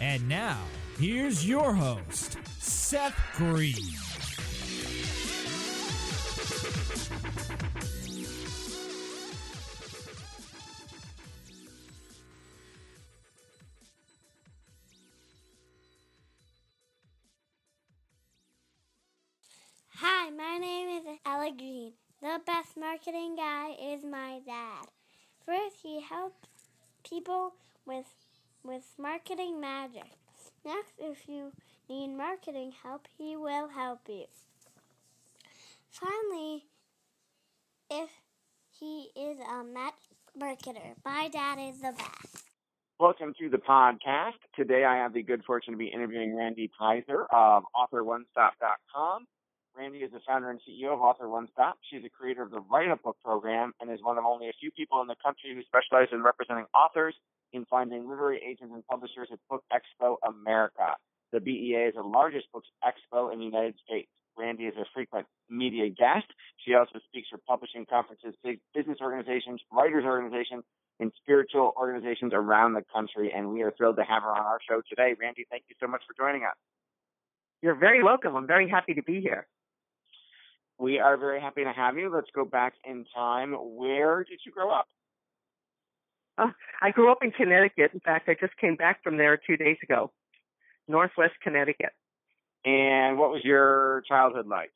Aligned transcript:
And 0.00 0.28
now, 0.28 0.58
here's 0.98 1.46
your 1.46 1.74
host, 1.74 2.38
Seth 2.60 3.18
Green. 3.34 3.74
Hi, 19.96 20.30
my 20.30 20.58
name 20.58 20.88
is 20.96 21.18
Alec 21.26 21.58
Green. 21.58 21.92
The 22.22 22.40
best 22.46 22.76
marketing 22.76 23.34
guy 23.34 23.74
is 23.82 24.04
my 24.04 24.38
dad. 24.46 24.86
First, 25.44 25.78
he 25.82 26.00
helps 26.00 26.48
people 27.02 27.54
with 27.84 28.06
with 28.64 28.84
marketing 28.98 29.60
magic. 29.60 30.10
Next, 30.64 30.92
if 30.98 31.28
you 31.28 31.52
need 31.88 32.08
marketing 32.08 32.72
help, 32.82 33.06
he 33.16 33.36
will 33.36 33.68
help 33.68 34.00
you. 34.08 34.24
Finally, 35.90 36.64
if 37.90 38.10
he 38.78 39.08
is 39.16 39.38
a 39.38 39.64
marketer, 40.38 40.94
my 41.04 41.28
dad 41.28 41.58
is 41.58 41.80
the 41.80 41.92
best. 41.96 42.44
Welcome 43.00 43.32
to 43.40 43.48
the 43.48 43.58
podcast. 43.58 44.38
Today 44.56 44.84
I 44.84 44.96
have 44.96 45.12
the 45.14 45.22
good 45.22 45.44
fortune 45.44 45.72
to 45.72 45.78
be 45.78 45.86
interviewing 45.86 46.36
Randy 46.36 46.70
Peyser 46.80 47.26
of 47.32 47.62
AuthorOneStop.com. 47.74 49.26
Randy 49.78 49.98
is 49.98 50.10
the 50.10 50.18
founder 50.26 50.50
and 50.50 50.58
CEO 50.66 50.92
of 50.92 51.00
Author 51.00 51.28
One 51.28 51.46
Stop. 51.52 51.78
She's 51.88 52.02
the 52.02 52.08
creator 52.08 52.42
of 52.42 52.50
the 52.50 52.58
Write 52.58 52.90
a 52.90 52.96
Book 52.96 53.16
program 53.24 53.72
and 53.80 53.88
is 53.92 54.00
one 54.02 54.18
of 54.18 54.24
only 54.24 54.48
a 54.48 54.52
few 54.58 54.72
people 54.72 55.00
in 55.00 55.06
the 55.06 55.14
country 55.24 55.54
who 55.54 55.62
specialize 55.62 56.08
in 56.10 56.20
representing 56.20 56.66
authors 56.74 57.14
in 57.52 57.64
finding 57.66 58.08
literary 58.08 58.42
agents 58.42 58.74
and 58.74 58.84
publishers 58.88 59.28
at 59.32 59.38
Book 59.48 59.62
Expo 59.72 60.16
America. 60.26 60.98
The 61.30 61.38
BEA 61.38 61.90
is 61.90 61.94
the 61.94 62.02
largest 62.02 62.50
books 62.52 62.66
expo 62.82 63.32
in 63.32 63.38
the 63.38 63.44
United 63.44 63.76
States. 63.86 64.08
Randy 64.36 64.64
is 64.64 64.74
a 64.76 64.84
frequent 64.92 65.26
media 65.48 65.88
guest. 65.90 66.26
She 66.64 66.74
also 66.74 66.98
speaks 67.06 67.28
for 67.30 67.38
publishing 67.46 67.86
conferences, 67.86 68.34
big 68.42 68.58
business 68.74 68.98
organizations, 69.00 69.60
writers 69.72 70.04
organizations, 70.04 70.64
and 70.98 71.12
spiritual 71.22 71.72
organizations 71.78 72.32
around 72.34 72.74
the 72.74 72.82
country. 72.92 73.32
And 73.34 73.50
we 73.50 73.62
are 73.62 73.72
thrilled 73.76 73.96
to 73.96 74.04
have 74.04 74.24
her 74.24 74.30
on 74.30 74.42
our 74.42 74.58
show 74.68 74.82
today. 74.88 75.14
Randy, 75.20 75.46
thank 75.50 75.64
you 75.68 75.76
so 75.78 75.86
much 75.86 76.02
for 76.06 76.14
joining 76.18 76.42
us. 76.42 76.56
You're 77.62 77.76
very 77.76 78.02
welcome. 78.02 78.34
I'm 78.34 78.46
very 78.46 78.68
happy 78.68 78.94
to 78.94 79.02
be 79.02 79.20
here. 79.20 79.46
We 80.78 81.00
are 81.00 81.16
very 81.16 81.40
happy 81.40 81.64
to 81.64 81.72
have 81.72 81.96
you. 81.96 82.08
Let's 82.08 82.30
go 82.34 82.44
back 82.44 82.74
in 82.84 83.04
time. 83.14 83.52
Where 83.52 84.24
did 84.24 84.40
you 84.46 84.52
grow 84.52 84.70
up? 84.70 84.86
Uh, 86.38 86.50
I 86.80 86.92
grew 86.92 87.10
up 87.10 87.18
in 87.22 87.32
Connecticut. 87.32 87.90
In 87.92 88.00
fact, 88.00 88.28
I 88.28 88.36
just 88.40 88.56
came 88.58 88.76
back 88.76 89.02
from 89.02 89.16
there 89.16 89.36
two 89.36 89.56
days 89.56 89.76
ago, 89.82 90.12
Northwest 90.86 91.34
Connecticut. 91.42 91.92
And 92.64 93.18
what 93.18 93.30
was 93.30 93.42
your 93.44 94.02
childhood 94.08 94.46
like? 94.46 94.70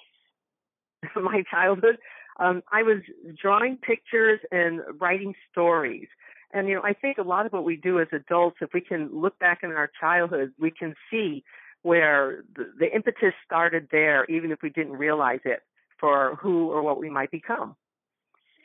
My 1.17 1.45
childhood, 1.49 1.99
um, 2.39 2.63
I 2.73 2.83
was 2.83 2.99
drawing 3.41 3.77
pictures 3.77 4.41
and 4.51 4.81
writing 5.01 5.35
stories. 5.51 6.09
And 6.53 6.69
you 6.69 6.75
know, 6.75 6.83
I 6.83 6.95
think 6.95 7.19
a 7.19 7.23
lot 7.23 7.47
of 7.47 7.53
what 7.53 7.65
we 7.65 7.77
do 7.77 8.01
as 8.01 8.09
adults, 8.13 8.57
if 8.61 8.71
we 8.75 8.81
can 8.81 9.09
look 9.13 9.39
back 9.39 9.61
in 9.63 9.71
our 9.71 9.91
childhood, 10.01 10.53
we 10.59 10.71
can 10.71 10.95
see 11.11 11.45
where 11.83 12.45
the, 12.57 12.73
the 12.79 12.95
impetus 12.95 13.35
started 13.45 13.89
there, 13.91 14.25
even 14.27 14.53
if 14.53 14.63
we 14.63 14.71
didn't 14.71 14.93
realize 14.93 15.41
it, 15.45 15.63
for 16.03 16.37
who 16.43 16.71
or 16.71 16.83
what 16.83 16.99
we 16.99 17.09
might 17.09 17.31
become. 17.31 17.77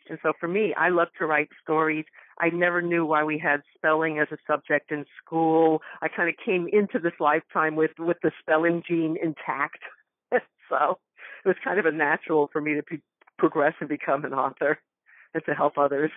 And 0.10 0.18
so 0.24 0.34
for 0.40 0.48
me, 0.48 0.74
I 0.74 0.90
love 0.90 1.10
to 1.20 1.26
write 1.26 1.50
stories. 1.62 2.06
I 2.40 2.50
never 2.50 2.82
knew 2.82 3.06
why 3.06 3.24
we 3.24 3.38
had 3.38 3.62
spelling 3.76 4.20
as 4.20 4.28
a 4.32 4.38
subject 4.48 4.92
in 4.92 5.06
school. 5.24 5.82
I 6.02 6.08
kind 6.08 6.30
of 6.30 6.36
came 6.44 6.68
into 6.72 6.98
this 7.00 7.14
lifetime 7.20 7.76
with 7.76 7.92
with 8.00 8.18
the 8.24 8.32
spelling 8.40 8.84
gene 8.88 9.18
intact. 9.22 9.80
so 10.32 10.98
it 11.46 11.48
was 11.48 11.58
kind 11.64 11.80
of 11.80 11.86
a 11.86 11.92
natural 11.92 12.50
for 12.52 12.62
me 12.62 12.74
to 12.74 12.84
be, 12.84 13.02
progress 13.38 13.74
and 13.80 13.90
become 13.90 14.26
an 14.26 14.34
author 14.34 14.80
and 15.34 15.44
to 15.46 15.54
help 15.54 15.78
others. 15.78 16.12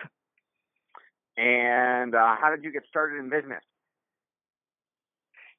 And 1.37 2.15
uh, 2.15 2.35
how 2.41 2.49
did 2.49 2.63
you 2.63 2.71
get 2.71 2.83
started 2.89 3.19
in 3.19 3.29
business? 3.29 3.61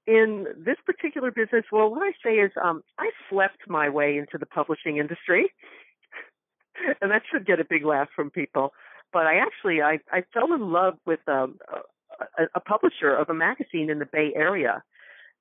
In 0.06 0.46
this 0.56 0.76
particular 0.84 1.30
business, 1.30 1.64
well, 1.70 1.88
what 1.88 2.02
I 2.02 2.12
say 2.24 2.34
is 2.36 2.50
um, 2.62 2.82
I 2.98 3.10
slept 3.30 3.68
my 3.68 3.88
way 3.88 4.16
into 4.16 4.36
the 4.38 4.46
publishing 4.46 4.96
industry, 4.96 5.52
and 7.00 7.10
that 7.10 7.22
should 7.30 7.46
get 7.46 7.60
a 7.60 7.64
big 7.64 7.84
laugh 7.84 8.08
from 8.14 8.30
people. 8.30 8.72
But 9.12 9.26
I 9.26 9.36
actually 9.36 9.80
I, 9.80 9.98
I 10.10 10.24
fell 10.34 10.52
in 10.54 10.72
love 10.72 10.94
with 11.06 11.20
um, 11.28 11.58
a, 12.38 12.44
a 12.54 12.60
publisher 12.60 13.14
of 13.14 13.28
a 13.28 13.34
magazine 13.34 13.90
in 13.90 13.98
the 13.98 14.06
Bay 14.06 14.32
Area. 14.34 14.82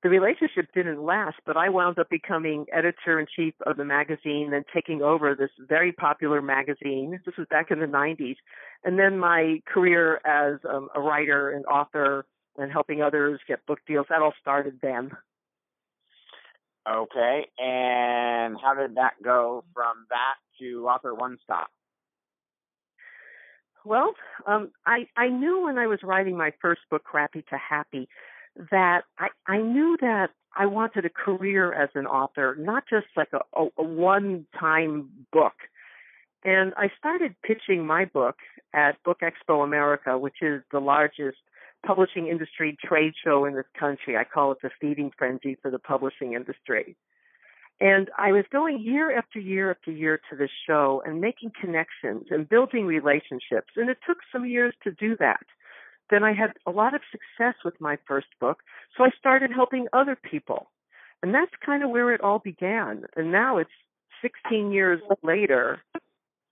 The 0.04 0.10
relationship 0.10 0.68
didn't 0.74 1.04
last, 1.04 1.38
but 1.46 1.58
I 1.58 1.70
wound 1.70 2.00
up 2.00 2.10
becoming 2.10 2.66
editor 2.74 3.20
in 3.20 3.28
chief 3.36 3.54
of 3.68 3.78
the 3.78 3.86
magazine 3.86 4.52
and 4.52 4.66
taking 4.74 5.04
over 5.04 5.36
this 5.36 5.52
very 5.70 5.92
popular 5.92 6.42
magazine. 6.42 7.20
This 7.24 7.36
was 7.38 7.46
back 7.52 7.70
in 7.70 7.80
the 7.80 7.86
90s. 7.86 8.38
And 8.84 8.98
then 8.98 9.20
my 9.20 9.62
career 9.72 10.20
as 10.26 10.60
um, 10.68 10.90
a 10.96 11.00
writer 11.00 11.52
and 11.52 11.66
author 11.66 12.26
and 12.58 12.72
helping 12.72 13.02
others 13.02 13.40
get 13.48 13.66
book 13.66 13.80
deals, 13.88 14.08
that 14.10 14.22
all 14.22 14.34
started 14.42 14.80
then. 14.82 15.12
Okay. 16.90 17.48
And 17.60 18.58
how 18.62 18.74
did 18.76 18.96
that 18.96 19.14
go 19.24 19.64
from 19.74 20.06
that 20.10 20.36
to 20.60 20.88
Author 20.88 21.14
One 21.14 21.38
Stop? 21.44 21.70
Well, 23.84 24.14
um, 24.46 24.72
I 24.86 25.08
I 25.18 25.28
knew 25.30 25.64
when 25.64 25.78
I 25.78 25.88
was 25.88 26.00
writing 26.04 26.38
my 26.38 26.54
first 26.62 26.82
book, 26.90 27.04
Crappy 27.04 27.44
to 27.50 27.58
Happy, 27.58 28.08
that 28.70 29.02
I 29.18 29.30
I 29.48 29.58
knew 29.58 29.98
that 30.02 30.30
I 30.56 30.66
wanted 30.66 31.06
a 31.06 31.10
career 31.10 31.74
as 31.74 31.90
an 31.96 32.06
author, 32.06 32.56
not 32.60 32.84
just 32.90 33.08
like 33.16 33.30
a, 33.34 33.40
a, 33.60 33.68
a 33.78 33.84
one 33.84 34.46
time 34.60 35.10
book. 35.32 35.54
And 36.44 36.74
I 36.76 36.90
started 36.98 37.36
pitching 37.44 37.86
my 37.86 38.06
book 38.06 38.38
at 38.74 39.02
Book 39.04 39.20
Expo 39.22 39.64
America, 39.64 40.18
which 40.18 40.42
is 40.42 40.64
the 40.72 40.80
largest 40.80 41.38
publishing 41.86 42.28
industry 42.28 42.78
trade 42.84 43.14
show 43.24 43.46
in 43.46 43.56
this 43.56 43.66
country. 43.78 44.18
I 44.18 44.24
call 44.24 44.52
it 44.52 44.60
the 44.62 44.70
feeding 44.80 45.12
frenzy 45.18 45.58
for 45.62 45.72
the 45.72 45.80
publishing 45.80 46.34
industry. 46.34 46.96
And 47.80 48.10
I 48.18 48.32
was 48.32 48.46
going 48.52 48.80
year 48.80 49.18
after 49.18 49.40
year 49.40 49.72
after 49.72 49.92
year 49.92 50.22
to 50.30 50.36
this 50.36 50.52
show 50.68 51.02
and 51.06 51.20
making 51.20 51.52
connections 51.60 52.28
and 52.30 52.48
building 52.48 52.86
relationships. 52.86 53.74
And 53.76 53.90
it 53.90 53.98
took 54.08 54.20
some 54.32 54.46
years 54.46 54.76
to 54.84 54.92
do 54.92 55.18
that. 55.18 55.42
Then 56.12 56.24
I 56.24 56.34
had 56.34 56.52
a 56.68 56.72
lot 56.72 56.94
of 56.94 57.02
success 57.12 57.56
with 57.66 57.80
my 57.82 57.98
first 58.08 58.28
book. 58.40 58.60
So 58.96 59.04
I 59.04 59.10
started 59.18 59.52
helping 59.52 59.88
other 59.94 60.16
people. 60.16 60.70
And 61.24 61.34
that's 61.34 61.52
kind 61.66 61.84
of 61.84 61.90
where 61.90 62.14
it 62.14 62.22
all 62.22 62.40
began. 62.40 63.06
And 63.16 63.32
now 63.32 63.58
it's 63.58 63.72
16 64.22 64.72
years 64.72 65.02
later 65.24 65.80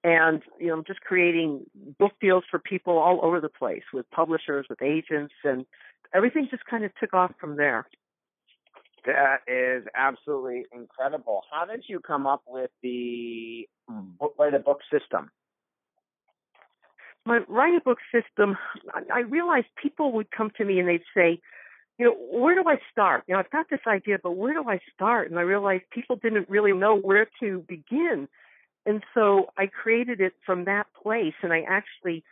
and 0.04 0.42
you 0.60 0.68
know 0.68 0.84
just 0.86 1.02
creating 1.02 1.66
book 1.98 2.14
deals 2.22 2.44
for 2.50 2.60
people 2.60 2.98
all 2.98 3.20
over 3.24 3.42
the 3.42 3.50
place 3.50 3.84
with 3.94 4.10
publishers 4.12 4.66
with 4.70 4.82
agents 4.82 5.34
and 5.44 5.66
everything 6.14 6.48
just 6.50 6.66
kind 6.66 6.86
of 6.86 6.92
took 7.00 7.14
off 7.14 7.32
from 7.40 7.58
there 7.58 7.86
that 9.06 9.40
is 9.48 9.84
absolutely 9.96 10.66
incredible 10.72 11.42
how 11.52 11.66
did 11.66 11.84
you 11.88 12.00
come 12.00 12.26
up 12.26 12.42
with 12.48 12.72
the 12.82 13.68
book 14.20 14.34
write 14.40 14.54
a 14.54 14.60
book 14.60 14.80
system 14.92 15.30
my 17.26 17.40
write 17.50 17.76
a 17.76 17.82
book 17.82 18.00
system 18.14 18.58
i 19.14 19.20
realized 19.20 19.68
people 19.82 20.14
would 20.14 20.32
come 20.32 20.50
to 20.58 20.64
me 20.64 20.80
and 20.80 20.88
they'd 20.88 21.02
say 21.16 21.42
you 21.98 22.06
know, 22.06 22.16
where 22.32 22.56
do 22.56 22.64
I 22.66 22.78
start? 22.90 23.26
You 23.28 23.34
know, 23.34 23.40
I've 23.40 23.52
got 23.52 23.70
this 23.70 23.82
idea, 23.86 24.20
but 24.24 24.32
where 24.32 24.54
do 24.54 24.64
I 24.70 24.80
start? 24.96 25.30
And 25.30 25.38
I 25.38 25.42
realized 25.42 25.84
people 25.92 26.16
didn't 26.16 26.50
really 26.50 26.72
know 26.72 26.96
where 26.98 27.30
to 27.42 27.66
begin. 27.68 28.30
And 28.90 29.04
so 29.14 29.52
I 29.56 29.68
created 29.68 30.20
it 30.20 30.34
from 30.44 30.66
that 30.66 30.88
place 31.00 31.36
and 31.44 31.54
I 31.54 31.62
actually 31.62 32.24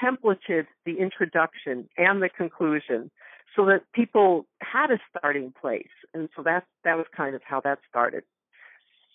templated 0.00 0.66
the 0.86 0.96
introduction 1.00 1.88
and 1.98 2.22
the 2.22 2.28
conclusion 2.28 3.10
so 3.56 3.66
that 3.66 3.80
people 3.92 4.46
had 4.60 4.92
a 4.92 5.00
starting 5.10 5.52
place. 5.60 5.90
And 6.14 6.28
so 6.36 6.44
that 6.44 6.66
that 6.84 6.96
was 6.96 7.06
kind 7.16 7.34
of 7.34 7.42
how 7.44 7.60
that 7.62 7.80
started. 7.90 8.22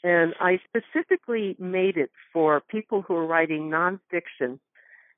And 0.03 0.33
I 0.41 0.59
specifically 0.67 1.55
made 1.57 1.95
it 1.95 2.11
for 2.33 2.61
people 2.69 3.01
who 3.01 3.15
are 3.15 3.25
writing 3.25 3.69
nonfiction. 3.69 4.59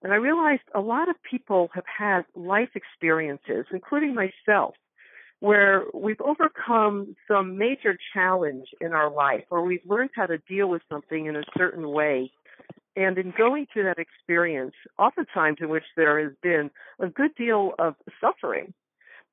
And 0.03 0.13
I 0.13 0.17
realized 0.17 0.61
a 0.75 0.81
lot 0.81 1.09
of 1.09 1.15
people 1.23 1.71
have 1.73 1.85
had 1.87 2.25
life 2.35 2.69
experiences, 2.75 3.65
including 3.73 4.13
myself, 4.13 4.75
where 5.41 5.85
we've 5.91 6.21
overcome 6.21 7.15
some 7.27 7.57
major 7.57 7.97
challenge 8.13 8.67
in 8.79 8.93
our 8.93 9.11
life, 9.11 9.43
or 9.49 9.63
we've 9.63 9.85
learned 9.85 10.11
how 10.15 10.27
to 10.27 10.37
deal 10.37 10.69
with 10.69 10.83
something 10.89 11.25
in 11.25 11.35
a 11.35 11.43
certain 11.57 11.89
way. 11.89 12.31
And 12.95 13.17
in 13.17 13.33
going 13.35 13.65
through 13.73 13.85
that 13.85 13.97
experience, 13.97 14.73
oftentimes 14.99 15.57
in 15.59 15.69
which 15.69 15.83
there 15.97 16.21
has 16.23 16.33
been 16.43 16.69
a 16.99 17.07
good 17.07 17.33
deal 17.35 17.71
of 17.79 17.95
suffering, 18.21 18.71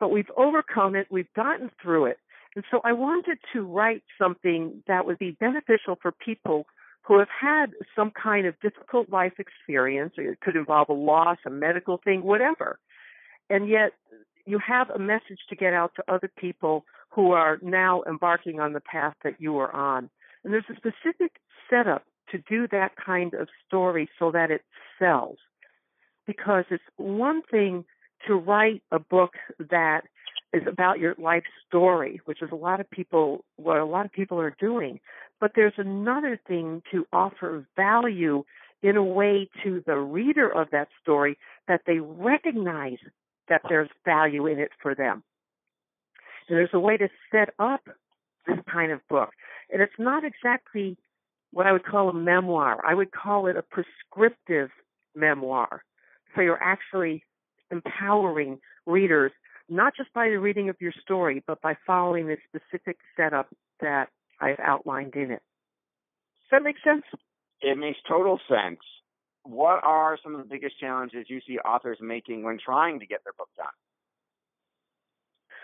but 0.00 0.10
we've 0.10 0.30
overcome 0.34 0.96
it, 0.96 1.08
we've 1.10 1.32
gotten 1.36 1.70
through 1.82 2.06
it. 2.06 2.18
And 2.56 2.64
so 2.70 2.80
I 2.84 2.92
wanted 2.92 3.38
to 3.52 3.62
write 3.62 4.02
something 4.18 4.82
that 4.86 5.04
would 5.04 5.18
be 5.18 5.32
beneficial 5.32 5.98
for 6.00 6.10
people 6.10 6.66
who 7.02 7.18
have 7.18 7.28
had 7.28 7.72
some 7.94 8.10
kind 8.10 8.46
of 8.46 8.58
difficult 8.60 9.10
life 9.10 9.34
experience. 9.38 10.14
It 10.16 10.40
could 10.40 10.56
involve 10.56 10.88
a 10.88 10.94
loss, 10.94 11.36
a 11.44 11.50
medical 11.50 11.98
thing, 12.02 12.22
whatever. 12.22 12.78
And 13.50 13.68
yet 13.68 13.92
you 14.48 14.58
have 14.66 14.88
a 14.90 14.98
message 14.98 15.40
to 15.50 15.56
get 15.56 15.74
out 15.74 15.92
to 15.96 16.12
other 16.12 16.30
people 16.38 16.84
who 17.10 17.32
are 17.32 17.58
now 17.60 18.02
embarking 18.08 18.60
on 18.60 18.72
the 18.72 18.80
path 18.80 19.14
that 19.22 19.34
you 19.38 19.58
are 19.58 19.74
on. 19.74 20.08
And 20.42 20.52
there's 20.52 20.64
a 20.70 20.76
specific 20.76 21.32
setup 21.68 22.04
to 22.30 22.38
do 22.48 22.66
that 22.68 22.92
kind 22.96 23.34
of 23.34 23.48
story 23.66 24.08
so 24.18 24.30
that 24.32 24.50
it 24.50 24.62
sells. 24.98 25.36
Because 26.26 26.64
it's 26.70 26.82
one 26.96 27.42
thing 27.50 27.84
to 28.26 28.34
write 28.34 28.82
a 28.90 28.98
book 28.98 29.32
that 29.58 30.02
is 30.52 30.62
about 30.66 30.98
your 30.98 31.14
life 31.18 31.44
story, 31.66 32.20
which 32.24 32.40
is 32.42 32.48
a 32.50 32.56
lot 32.56 32.80
of 32.80 32.90
people 32.90 33.44
what 33.56 33.78
a 33.78 33.84
lot 33.84 34.06
of 34.06 34.12
people 34.12 34.40
are 34.40 34.56
doing. 34.58 34.98
But 35.40 35.52
there's 35.54 35.74
another 35.76 36.40
thing 36.48 36.82
to 36.90 37.06
offer 37.12 37.66
value 37.76 38.44
in 38.82 38.96
a 38.96 39.02
way 39.02 39.48
to 39.64 39.82
the 39.86 39.96
reader 39.96 40.48
of 40.48 40.68
that 40.70 40.88
story 41.02 41.36
that 41.66 41.82
they 41.86 41.98
recognize 41.98 42.98
that 43.48 43.62
there's 43.68 43.88
value 44.04 44.46
in 44.46 44.58
it 44.58 44.70
for 44.82 44.94
them. 44.94 45.22
And 46.48 46.56
there's 46.56 46.70
a 46.72 46.80
way 46.80 46.96
to 46.96 47.08
set 47.30 47.50
up 47.58 47.82
this 48.46 48.58
kind 48.70 48.92
of 48.92 49.00
book. 49.08 49.30
And 49.70 49.82
it's 49.82 49.98
not 49.98 50.24
exactly 50.24 50.96
what 51.52 51.66
I 51.66 51.72
would 51.72 51.84
call 51.84 52.08
a 52.08 52.14
memoir. 52.14 52.80
I 52.86 52.94
would 52.94 53.12
call 53.12 53.46
it 53.46 53.56
a 53.56 53.62
prescriptive 53.62 54.70
memoir. 55.14 55.82
So 56.34 56.40
you're 56.42 56.62
actually 56.62 57.22
empowering 57.70 58.58
readers, 58.86 59.32
not 59.68 59.94
just 59.96 60.12
by 60.14 60.28
the 60.28 60.38
reading 60.38 60.68
of 60.68 60.76
your 60.80 60.92
story, 61.02 61.42
but 61.46 61.60
by 61.60 61.76
following 61.86 62.26
the 62.26 62.36
specific 62.48 62.96
setup 63.16 63.48
that 63.80 64.08
I've 64.40 64.60
outlined 64.60 65.14
in 65.14 65.30
it. 65.30 65.42
Does 66.50 66.52
that 66.52 66.62
make 66.62 66.76
sense? 66.82 67.04
It 67.60 67.76
makes 67.76 67.98
total 68.08 68.40
sense. 68.48 68.80
What 69.48 69.82
are 69.82 70.18
some 70.22 70.34
of 70.34 70.42
the 70.42 70.46
biggest 70.46 70.78
challenges 70.78 71.24
you 71.28 71.40
see 71.46 71.58
authors 71.58 71.96
making 72.02 72.42
when 72.42 72.58
trying 72.62 73.00
to 73.00 73.06
get 73.06 73.24
their 73.24 73.32
book 73.32 73.48
done? 73.56 73.66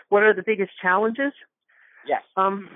What 0.09 0.23
are 0.23 0.33
the 0.33 0.41
biggest 0.43 0.71
challenges? 0.81 1.33
Yes. 2.07 2.23
Um, 2.35 2.67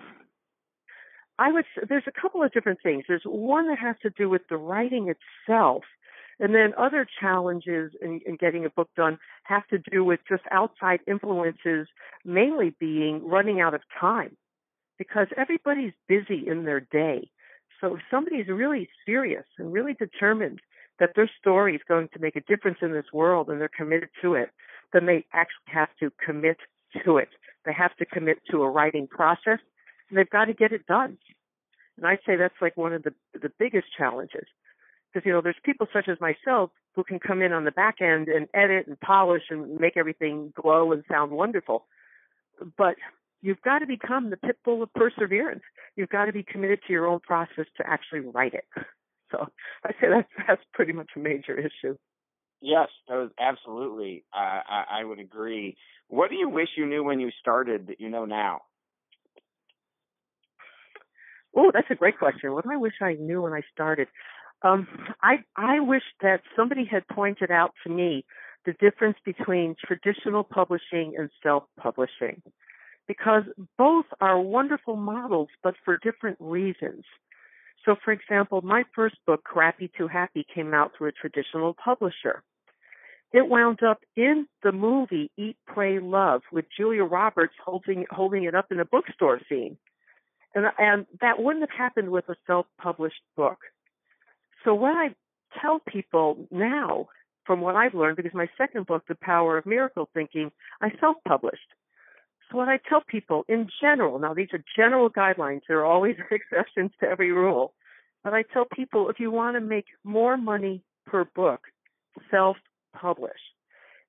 I 1.39 1.51
would. 1.51 1.65
There's 1.87 2.03
a 2.05 2.21
couple 2.21 2.43
of 2.43 2.51
different 2.51 2.79
things. 2.83 3.05
There's 3.07 3.23
one 3.25 3.67
that 3.69 3.79
has 3.79 3.95
to 4.03 4.11
do 4.11 4.29
with 4.29 4.43
the 4.49 4.57
writing 4.57 5.11
itself, 5.11 5.83
and 6.39 6.53
then 6.53 6.73
other 6.77 7.07
challenges 7.19 7.91
in, 8.03 8.21
in 8.27 8.35
getting 8.35 8.63
a 8.65 8.69
book 8.69 8.89
done 8.95 9.17
have 9.43 9.67
to 9.69 9.79
do 9.79 10.03
with 10.03 10.19
just 10.29 10.43
outside 10.51 10.99
influences, 11.07 11.87
mainly 12.23 12.75
being 12.79 13.27
running 13.27 13.59
out 13.59 13.73
of 13.73 13.81
time, 13.99 14.37
because 14.99 15.27
everybody's 15.37 15.93
busy 16.07 16.47
in 16.47 16.65
their 16.65 16.81
day. 16.81 17.31
So 17.81 17.95
if 17.95 18.01
somebody's 18.11 18.47
really 18.47 18.89
serious 19.07 19.45
and 19.57 19.73
really 19.73 19.93
determined 19.93 20.59
that 20.99 21.11
their 21.15 21.29
story 21.39 21.75
is 21.75 21.81
going 21.87 22.09
to 22.13 22.19
make 22.19 22.35
a 22.35 22.41
difference 22.41 22.79
in 22.81 22.91
this 22.91 23.05
world 23.13 23.49
and 23.49 23.59
they're 23.59 23.69
committed 23.69 24.09
to 24.21 24.33
it, 24.33 24.49
then 24.93 25.05
they 25.05 25.25
actually 25.33 25.65
have 25.67 25.89
to 25.99 26.11
commit 26.23 26.57
to 27.05 27.17
it. 27.17 27.29
They 27.65 27.73
have 27.73 27.95
to 27.97 28.05
commit 28.05 28.39
to 28.51 28.63
a 28.63 28.69
writing 28.69 29.07
process 29.07 29.59
and 30.09 30.17
they've 30.17 30.29
got 30.29 30.45
to 30.45 30.53
get 30.53 30.71
it 30.71 30.85
done. 30.87 31.17
And 31.97 32.07
I'd 32.07 32.19
say 32.25 32.35
that's 32.35 32.61
like 32.61 32.77
one 32.77 32.93
of 32.93 33.03
the 33.03 33.13
the 33.33 33.51
biggest 33.59 33.87
challenges. 33.95 34.45
Because 35.11 35.25
you 35.25 35.33
know, 35.33 35.41
there's 35.41 35.55
people 35.63 35.87
such 35.91 36.07
as 36.07 36.17
myself 36.21 36.71
who 36.95 37.03
can 37.03 37.19
come 37.19 37.41
in 37.41 37.51
on 37.51 37.65
the 37.65 37.71
back 37.71 37.95
end 38.01 38.27
and 38.27 38.47
edit 38.53 38.87
and 38.87 38.99
polish 38.99 39.43
and 39.49 39.79
make 39.79 39.97
everything 39.97 40.53
glow 40.55 40.91
and 40.91 41.03
sound 41.09 41.31
wonderful. 41.31 41.85
But 42.77 42.95
you've 43.41 43.61
got 43.61 43.79
to 43.79 43.87
become 43.87 44.29
the 44.29 44.37
pit 44.37 44.57
bull 44.63 44.83
of 44.83 44.93
perseverance. 44.93 45.63
You've 45.95 46.09
got 46.09 46.25
to 46.25 46.33
be 46.33 46.43
committed 46.43 46.79
to 46.85 46.93
your 46.93 47.07
own 47.07 47.19
process 47.19 47.65
to 47.77 47.87
actually 47.87 48.21
write 48.21 48.53
it. 48.53 48.65
So 49.31 49.47
I 49.85 49.91
say 50.01 50.07
that's 50.09 50.27
that's 50.47 50.61
pretty 50.73 50.93
much 50.93 51.11
a 51.15 51.19
major 51.19 51.57
issue. 51.57 51.95
Yes, 52.61 52.87
that 53.07 53.15
was 53.15 53.29
absolutely. 53.39 54.25
Uh, 54.33 54.61
I, 54.67 54.83
I 54.99 55.03
would 55.03 55.19
agree. 55.19 55.77
What 56.07 56.29
do 56.29 56.35
you 56.35 56.49
wish 56.49 56.69
you 56.75 56.85
knew 56.85 57.03
when 57.03 57.19
you 57.19 57.29
started 57.39 57.87
that 57.87 58.01
you 58.01 58.09
know 58.09 58.25
now? 58.25 58.61
Oh, 61.55 61.71
that's 61.73 61.89
a 61.89 61.95
great 61.95 62.17
question. 62.19 62.53
What 62.53 62.63
do 62.63 62.71
I 62.71 62.77
wish 62.77 62.93
I 63.01 63.13
knew 63.13 63.43
when 63.43 63.53
I 63.53 63.61
started? 63.71 64.07
Um, 64.61 64.87
I 65.21 65.43
I 65.55 65.79
wish 65.79 66.03
that 66.21 66.41
somebody 66.55 66.85
had 66.85 67.07
pointed 67.07 67.49
out 67.49 67.73
to 67.85 67.89
me 67.89 68.25
the 68.65 68.73
difference 68.73 69.17
between 69.23 69.75
traditional 69.83 70.43
publishing 70.43 71.13
and 71.17 71.29
self-publishing, 71.41 72.41
because 73.07 73.43
both 73.77 74.05
are 74.19 74.39
wonderful 74.39 74.97
models, 74.97 75.47
but 75.63 75.75
for 75.85 75.97
different 76.03 76.37
reasons. 76.39 77.03
So, 77.85 77.95
for 78.03 78.11
example, 78.11 78.61
my 78.61 78.83
first 78.93 79.15
book, 79.25 79.43
Crappy 79.43 79.89
to 79.97 80.07
Happy, 80.07 80.45
came 80.53 80.73
out 80.73 80.91
through 80.97 81.09
a 81.09 81.11
traditional 81.11 81.73
publisher. 81.73 82.43
It 83.31 83.47
wound 83.47 83.83
up 83.83 83.99
in 84.15 84.47
the 84.63 84.71
movie 84.71 85.31
Eat, 85.37 85.57
Pray, 85.67 85.99
Love 85.99 86.41
with 86.51 86.65
Julia 86.75 87.03
Roberts 87.03 87.53
holding 87.63 88.05
holding 88.09 88.43
it 88.43 88.55
up 88.55 88.71
in 88.71 88.79
a 88.79 88.85
bookstore 88.85 89.39
scene, 89.47 89.77
and 90.55 90.65
and 90.79 91.05
that 91.21 91.39
wouldn't 91.39 91.69
have 91.69 91.77
happened 91.77 92.09
with 92.09 92.27
a 92.27 92.35
self-published 92.47 93.21
book. 93.37 93.59
So 94.65 94.73
what 94.73 94.95
I 94.95 95.15
tell 95.61 95.79
people 95.79 96.47
now, 96.51 97.07
from 97.45 97.61
what 97.61 97.75
I've 97.75 97.93
learned, 97.93 98.17
because 98.17 98.33
my 98.33 98.49
second 98.57 98.87
book, 98.87 99.03
The 99.07 99.15
Power 99.15 99.57
of 99.57 99.65
Miracle 99.65 100.09
Thinking, 100.13 100.51
I 100.81 100.91
self-published. 100.99 101.61
What 102.51 102.67
I 102.67 102.79
tell 102.89 103.01
people 103.07 103.45
in 103.47 103.67
general, 103.79 104.17
now 104.17 104.33
these 104.33 104.49
are 104.53 104.63
general 104.75 105.09
guidelines, 105.09 105.61
there 105.67 105.79
are 105.79 105.85
always 105.85 106.15
exceptions 106.31 106.91
to 106.99 107.07
every 107.07 107.31
rule, 107.31 107.73
but 108.23 108.33
I 108.33 108.43
tell 108.43 108.65
people 108.65 109.09
if 109.09 109.19
you 109.19 109.31
want 109.31 109.55
to 109.55 109.61
make 109.61 109.85
more 110.03 110.35
money 110.37 110.83
per 111.05 111.25
book, 111.25 111.61
self-publish. 112.31 113.39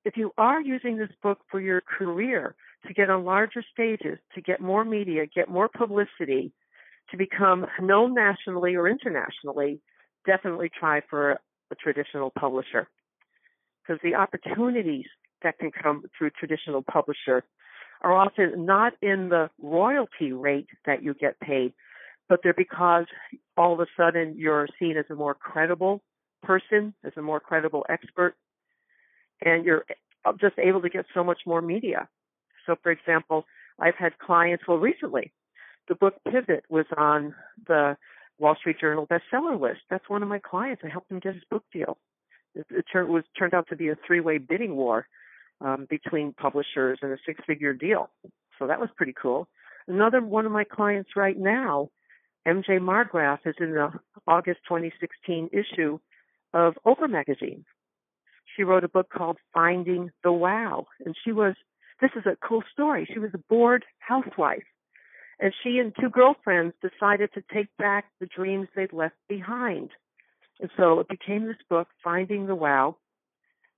If 0.04 0.16
you 0.16 0.32
are 0.38 0.60
using 0.60 0.96
this 0.96 1.10
book 1.22 1.40
for 1.50 1.60
your 1.60 1.82
career, 1.82 2.54
to 2.86 2.94
get 2.94 3.10
on 3.10 3.24
larger 3.24 3.62
stages, 3.72 4.18
to 4.34 4.40
get 4.40 4.60
more 4.60 4.84
media, 4.84 5.26
get 5.26 5.48
more 5.48 5.68
publicity, 5.68 6.52
to 7.10 7.16
become 7.16 7.66
known 7.80 8.14
nationally 8.14 8.74
or 8.74 8.88
internationally, 8.88 9.80
definitely 10.26 10.70
try 10.78 11.00
for 11.08 11.32
a 11.32 11.74
traditional 11.74 12.32
publisher. 12.38 12.88
Because 13.82 14.00
the 14.02 14.14
opportunities 14.14 15.06
that 15.42 15.58
can 15.58 15.70
come 15.70 16.04
through 16.16 16.30
traditional 16.30 16.82
publisher 16.82 17.44
are 18.00 18.14
often 18.14 18.64
not 18.66 18.94
in 19.02 19.28
the 19.28 19.50
royalty 19.62 20.32
rate 20.32 20.68
that 20.86 21.02
you 21.02 21.14
get 21.14 21.38
paid, 21.40 21.72
but 22.28 22.40
they're 22.42 22.54
because 22.54 23.06
all 23.56 23.74
of 23.74 23.80
a 23.80 23.86
sudden 23.96 24.34
you're 24.36 24.68
seen 24.78 24.96
as 24.96 25.04
a 25.10 25.14
more 25.14 25.34
credible 25.34 26.02
person, 26.42 26.94
as 27.04 27.12
a 27.16 27.22
more 27.22 27.40
credible 27.40 27.84
expert, 27.88 28.34
and 29.44 29.64
you're 29.64 29.84
just 30.40 30.58
able 30.58 30.80
to 30.82 30.88
get 30.88 31.04
so 31.14 31.22
much 31.24 31.40
more 31.46 31.60
media. 31.60 32.08
So, 32.66 32.76
for 32.82 32.92
example, 32.92 33.46
I've 33.78 33.96
had 33.96 34.18
clients, 34.18 34.64
well, 34.66 34.78
recently, 34.78 35.32
the 35.88 35.94
book 35.94 36.14
Pivot 36.30 36.64
was 36.68 36.86
on 36.96 37.34
the 37.66 37.96
Wall 38.38 38.54
Street 38.54 38.80
Journal 38.80 39.06
bestseller 39.06 39.60
list. 39.60 39.80
That's 39.90 40.08
one 40.08 40.22
of 40.22 40.28
my 40.28 40.38
clients. 40.38 40.82
I 40.84 40.88
helped 40.88 41.10
him 41.10 41.20
get 41.20 41.34
his 41.34 41.44
book 41.50 41.64
deal. 41.72 41.98
It, 42.54 42.66
it 42.70 43.08
was 43.08 43.24
turned 43.38 43.54
out 43.54 43.68
to 43.68 43.76
be 43.76 43.88
a 43.88 43.96
three-way 44.06 44.38
bidding 44.38 44.76
war 44.76 45.06
um, 45.60 45.86
between 45.88 46.32
publishers 46.32 46.98
and 47.02 47.12
a 47.12 47.18
six-figure 47.26 47.74
deal. 47.74 48.10
So 48.58 48.66
that 48.66 48.80
was 48.80 48.90
pretty 48.96 49.14
cool. 49.20 49.48
Another 49.88 50.20
one 50.20 50.46
of 50.46 50.52
my 50.52 50.64
clients 50.64 51.10
right 51.16 51.38
now, 51.38 51.90
MJ 52.46 52.78
Margraf, 52.78 53.38
is 53.44 53.56
in 53.58 53.72
the 53.72 53.90
August 54.26 54.60
2016 54.68 55.50
issue 55.52 55.98
of 56.52 56.74
Oprah 56.86 57.10
magazine. 57.10 57.64
She 58.56 58.64
wrote 58.64 58.84
a 58.84 58.88
book 58.88 59.08
called 59.10 59.38
Finding 59.54 60.10
the 60.22 60.32
Wow, 60.32 60.86
and 61.04 61.14
she 61.24 61.32
was 61.32 61.54
this 62.00 62.10
is 62.16 62.24
a 62.24 62.36
cool 62.46 62.62
story. 62.72 63.08
She 63.12 63.18
was 63.18 63.30
a 63.34 63.38
bored 63.48 63.84
housewife, 63.98 64.64
and 65.38 65.52
she 65.62 65.78
and 65.78 65.94
two 66.00 66.08
girlfriends 66.08 66.74
decided 66.80 67.30
to 67.34 67.42
take 67.52 67.68
back 67.78 68.06
the 68.20 68.26
dreams 68.26 68.68
they'd 68.74 68.92
left 68.92 69.16
behind. 69.28 69.90
And 70.60 70.70
so 70.76 71.00
it 71.00 71.08
became 71.08 71.46
this 71.46 71.56
book, 71.68 71.88
Finding 72.02 72.46
the 72.46 72.54
Wow. 72.54 72.96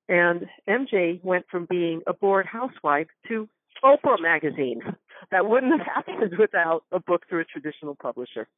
And 0.08 0.46
MJ 0.68 1.22
went 1.22 1.46
from 1.50 1.66
being 1.70 2.02
a 2.06 2.12
bored 2.12 2.46
housewife 2.46 3.08
to 3.28 3.48
Oprah 3.84 4.20
magazine. 4.20 4.80
That 5.30 5.46
wouldn't 5.46 5.72
have 5.72 5.86
happened 5.86 6.32
without 6.38 6.84
a 6.92 7.00
book 7.00 7.22
through 7.28 7.40
a 7.40 7.44
traditional 7.44 7.94
publisher. 7.94 8.48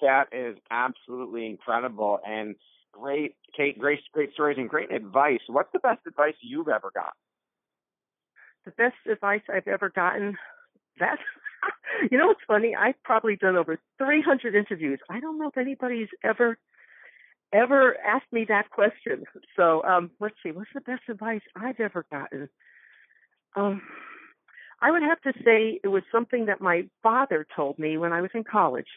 That 0.00 0.24
is 0.32 0.56
absolutely 0.70 1.46
incredible 1.46 2.18
and 2.26 2.56
great, 2.92 3.36
Kate. 3.56 3.78
Great, 3.78 4.00
great 4.12 4.32
stories 4.32 4.58
and 4.58 4.68
great 4.68 4.92
advice. 4.92 5.40
What's 5.48 5.70
the 5.72 5.78
best 5.78 6.00
advice 6.06 6.34
you've 6.42 6.68
ever 6.68 6.90
got? 6.94 7.12
The 8.64 8.72
best 8.72 8.96
advice 9.10 9.42
I've 9.52 9.68
ever 9.68 9.90
gotten. 9.90 10.36
That 10.98 11.18
you 12.10 12.18
know 12.18 12.28
what's 12.28 12.40
funny? 12.46 12.74
I've 12.74 13.00
probably 13.02 13.36
done 13.36 13.56
over 13.56 13.78
300 13.98 14.54
interviews. 14.54 15.00
I 15.10 15.20
don't 15.20 15.38
know 15.38 15.48
if 15.48 15.56
anybody's 15.56 16.08
ever 16.22 16.58
ever 17.52 17.96
asked 18.04 18.32
me 18.32 18.46
that 18.48 18.70
question. 18.70 19.24
So 19.56 19.84
um, 19.84 20.10
let's 20.18 20.34
see. 20.42 20.50
What's 20.50 20.70
the 20.74 20.80
best 20.80 21.02
advice 21.08 21.40
I've 21.54 21.78
ever 21.78 22.04
gotten? 22.10 22.48
Um, 23.54 23.82
I 24.80 24.90
would 24.90 25.02
have 25.02 25.20
to 25.22 25.32
say 25.44 25.80
it 25.82 25.88
was 25.88 26.02
something 26.10 26.46
that 26.46 26.60
my 26.60 26.88
father 27.04 27.46
told 27.54 27.78
me 27.78 27.96
when 27.96 28.12
I 28.12 28.20
was 28.20 28.32
in 28.34 28.42
college. 28.42 28.88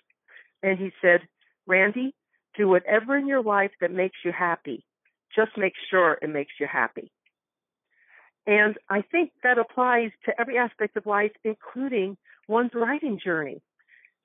And 0.63 0.79
he 0.79 0.91
said, 0.99 1.21
Randy, 1.67 2.15
do 2.57 2.67
whatever 2.67 3.15
in 3.15 3.27
your 3.27 3.43
life 3.43 3.71
that 3.81 3.91
makes 3.91 4.17
you 4.25 4.31
happy. 4.31 4.83
Just 5.35 5.51
make 5.57 5.73
sure 5.91 6.17
it 6.21 6.29
makes 6.29 6.53
you 6.59 6.65
happy. 6.65 7.11
And 8.47 8.77
I 8.89 9.01
think 9.01 9.31
that 9.43 9.59
applies 9.59 10.11
to 10.25 10.39
every 10.39 10.57
aspect 10.57 10.97
of 10.97 11.05
life, 11.05 11.33
including 11.43 12.17
one's 12.47 12.71
writing 12.73 13.19
journey. 13.23 13.61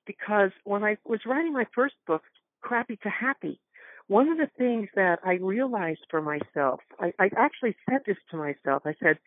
Because 0.07 0.51
when 0.63 0.83
I 0.83 0.97
was 1.05 1.19
writing 1.25 1.53
my 1.53 1.67
first 1.75 1.95
book, 2.07 2.23
Crappy 2.61 2.97
to 3.03 3.09
Happy, 3.09 3.59
one 4.07 4.29
of 4.29 4.37
the 4.37 4.49
things 4.57 4.89
that 4.95 5.19
I 5.25 5.33
realized 5.33 6.05
for 6.09 6.21
myself, 6.21 6.81
I, 6.99 7.13
I 7.19 7.29
actually 7.37 7.75
said 7.89 8.01
this 8.05 8.17
to 8.31 8.37
myself. 8.37 8.83
I 8.85 8.95
said, 9.01 9.17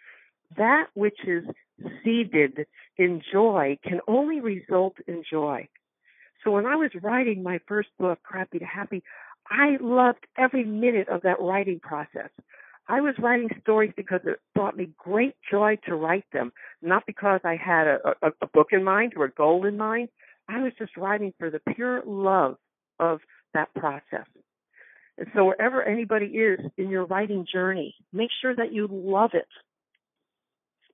that 0.56 0.86
which 0.94 1.18
is 1.26 1.44
seeded 2.04 2.66
in 2.96 3.20
joy 3.32 3.78
can 3.82 4.00
only 4.06 4.40
result 4.40 4.94
in 5.06 5.24
joy. 5.28 5.68
So 6.44 6.52
when 6.52 6.66
I 6.66 6.76
was 6.76 6.90
writing 7.02 7.42
my 7.42 7.58
first 7.66 7.88
book, 7.98 8.20
Crappy 8.22 8.60
to 8.60 8.64
Happy, 8.64 9.02
I 9.50 9.76
loved 9.80 10.26
every 10.36 10.64
minute 10.64 11.08
of 11.08 11.22
that 11.22 11.40
writing 11.40 11.80
process. 11.80 12.30
I 12.88 13.00
was 13.00 13.14
writing 13.18 13.48
stories 13.62 13.92
because 13.96 14.20
it 14.24 14.38
brought 14.54 14.76
me 14.76 14.90
great 14.96 15.34
joy 15.50 15.78
to 15.86 15.96
write 15.96 16.24
them, 16.32 16.52
not 16.82 17.04
because 17.06 17.40
I 17.42 17.56
had 17.56 17.88
a, 17.88 17.98
a, 18.22 18.30
a 18.42 18.46
book 18.46 18.68
in 18.70 18.84
mind 18.84 19.14
or 19.16 19.24
a 19.24 19.30
goal 19.30 19.66
in 19.66 19.76
mind. 19.76 20.08
I 20.48 20.62
was 20.62 20.72
just 20.78 20.96
writing 20.96 21.32
for 21.38 21.50
the 21.50 21.60
pure 21.74 22.02
love 22.06 22.56
of 23.00 23.20
that 23.54 23.74
process. 23.74 24.26
And 25.18 25.28
so 25.34 25.46
wherever 25.46 25.82
anybody 25.82 26.26
is 26.26 26.60
in 26.76 26.90
your 26.90 27.06
writing 27.06 27.46
journey, 27.50 27.94
make 28.12 28.30
sure 28.42 28.54
that 28.54 28.72
you 28.72 28.88
love 28.90 29.30
it 29.32 29.48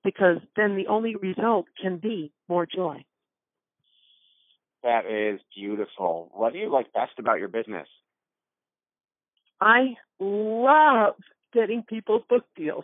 because 0.03 0.37
then 0.55 0.75
the 0.75 0.87
only 0.87 1.15
result 1.15 1.65
can 1.81 1.97
be 1.97 2.31
more 2.47 2.65
joy. 2.65 3.03
That 4.83 5.05
is 5.05 5.39
beautiful. 5.55 6.29
What 6.33 6.53
do 6.53 6.59
you 6.59 6.71
like 6.71 6.91
best 6.93 7.13
about 7.17 7.39
your 7.39 7.47
business? 7.47 7.87
I 9.61 9.95
love 10.19 11.15
getting 11.53 11.83
people 11.83 12.23
book 12.29 12.43
deals 12.55 12.83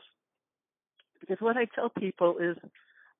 because 1.19 1.37
what 1.41 1.57
I 1.57 1.65
tell 1.75 1.89
people 1.89 2.37
is 2.39 2.55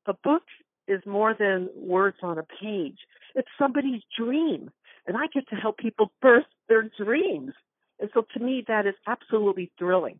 a 0.06 0.14
book 0.14 0.44
is 0.88 1.02
more 1.06 1.36
than 1.38 1.70
words 1.76 2.18
on 2.24 2.38
a 2.38 2.44
page. 2.44 2.98
It's 3.36 3.50
somebody's 3.58 4.02
dream. 4.18 4.72
And 5.06 5.18
I 5.18 5.28
get 5.34 5.48
to 5.50 5.56
help 5.56 5.78
people 5.78 6.12
birth 6.22 6.46
their 6.68 6.90
dreams. 7.04 7.54
And 8.00 8.10
so 8.13 8.25
to 8.34 8.39
me, 8.39 8.63
that 8.68 8.86
is 8.86 8.96
absolutely 9.08 9.72
thrilling. 9.77 10.20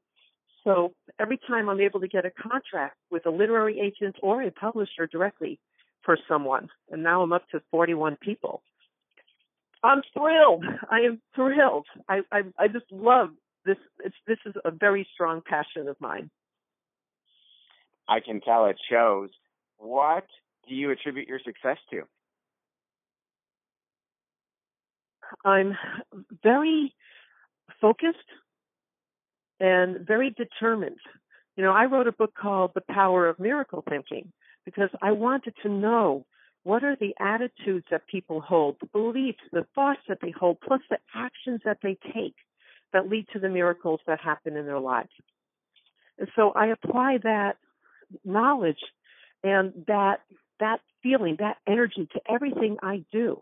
So 0.64 0.94
every 1.20 1.40
time 1.48 1.70
I'm 1.70 1.80
able 1.80 2.02
to 2.02 2.08
get 2.08 2.26
a 2.26 2.32
contract 2.32 2.98
with 3.10 3.26
a 3.26 3.30
literary 3.30 3.80
agent 3.80 4.18
or 4.22 4.44
a 4.44 4.52
publisher 4.52 5.08
directly 5.08 5.60
for 6.04 6.18
someone, 6.28 6.70
and 6.92 7.02
now 7.02 7.22
I'm 7.22 7.34
up 7.34 7.48
to 7.50 7.62
41 7.72 8.18
people, 8.22 8.62
I'm 9.84 10.02
thrilled. 10.14 10.66
I 10.92 11.00
am 11.02 11.22
thrilled. 11.36 11.88
I 12.08 12.20
I, 12.32 12.42
I 12.58 12.68
just 12.68 12.92
love 12.92 13.30
this. 13.66 13.78
It's, 14.04 14.16
this 14.28 14.40
is 14.46 14.54
a 14.66 14.72
very 14.72 15.08
strong 15.14 15.42
passion 15.46 15.88
of 15.88 15.96
mine. 16.02 16.30
I 18.08 18.20
can 18.20 18.42
tell 18.42 18.66
it 18.66 18.78
shows. 18.90 19.30
What 19.78 20.26
do 20.68 20.76
you 20.76 20.92
attribute 20.92 21.28
your 21.28 21.40
success 21.46 21.78
to? 21.92 22.02
I'm 25.46 25.78
very 26.44 26.94
focused 27.82 28.18
and 29.60 30.06
very 30.08 30.32
determined. 30.32 31.00
You 31.56 31.64
know, 31.64 31.72
I 31.72 31.86
wrote 31.86 32.08
a 32.08 32.12
book 32.12 32.34
called 32.40 32.72
The 32.76 32.84
Power 32.90 33.28
of 33.28 33.40
Miracle 33.40 33.84
Thinking 33.88 34.32
because 34.66 34.90
I 35.02 35.12
wanted 35.12 35.54
to 35.64 35.70
know 35.70 36.26
what 36.64 36.84
are 36.84 36.96
the 36.96 37.14
attitudes 37.20 37.86
that 37.92 38.08
people 38.08 38.42
hold, 38.42 38.78
the 38.80 38.88
beliefs, 38.88 39.40
the 39.52 39.66
thoughts 39.76 40.02
that 40.08 40.20
they 40.22 40.32
hold, 40.32 40.60
plus 40.62 40.82
the 40.90 41.00
actions 41.16 41.62
that 41.66 41.80
they 41.82 41.98
take 42.14 42.36
that 42.94 43.10
lead 43.10 43.28
to 43.34 43.40
the 43.40 43.50
miracles 43.50 44.00
that 44.08 44.20
happen 44.20 44.56
in 44.58 44.66
their 44.66 44.80
lives. 44.80 45.10
And 46.18 46.28
so 46.36 46.52
I 46.52 46.68
apply 46.68 47.20
that 47.24 47.58
knowledge 48.26 48.80
and 49.44 49.74
that 49.88 50.22
that 50.60 50.82
feeling, 51.02 51.38
that 51.40 51.58
energy 51.68 52.08
to 52.14 52.22
everything 52.30 52.78
I 52.84 53.06
do. 53.12 53.42